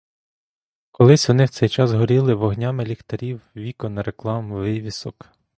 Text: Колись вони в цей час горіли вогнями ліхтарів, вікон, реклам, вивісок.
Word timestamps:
Колись 0.91 1.27
вони 1.27 1.45
в 1.45 1.49
цей 1.49 1.69
час 1.69 1.91
горіли 1.91 2.33
вогнями 2.33 2.85
ліхтарів, 2.85 3.41
вікон, 3.55 3.99
реклам, 3.99 4.51
вивісок. 4.51 5.25